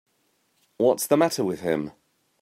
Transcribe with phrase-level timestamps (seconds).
[0.77, 1.91] What's the matter with him.